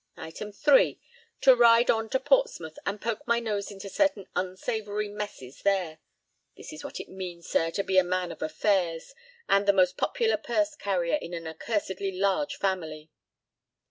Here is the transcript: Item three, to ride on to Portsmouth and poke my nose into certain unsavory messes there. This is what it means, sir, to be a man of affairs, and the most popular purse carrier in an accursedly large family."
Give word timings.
Item 0.17 0.51
three, 0.51 0.99
to 1.41 1.55
ride 1.55 1.91
on 1.91 2.09
to 2.09 2.19
Portsmouth 2.19 2.79
and 2.87 2.99
poke 2.99 3.27
my 3.27 3.39
nose 3.39 3.69
into 3.69 3.87
certain 3.87 4.25
unsavory 4.35 5.07
messes 5.09 5.61
there. 5.61 5.99
This 6.57 6.73
is 6.73 6.83
what 6.83 6.99
it 6.99 7.07
means, 7.07 7.47
sir, 7.47 7.69
to 7.69 7.83
be 7.83 7.99
a 7.99 8.03
man 8.03 8.31
of 8.31 8.41
affairs, 8.41 9.13
and 9.47 9.67
the 9.67 9.73
most 9.73 9.97
popular 9.97 10.37
purse 10.37 10.75
carrier 10.75 11.19
in 11.21 11.35
an 11.35 11.45
accursedly 11.45 12.19
large 12.19 12.55
family." 12.55 13.11